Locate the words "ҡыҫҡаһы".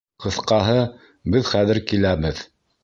0.23-0.79